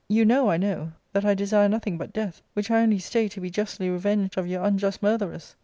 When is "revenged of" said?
3.87-4.47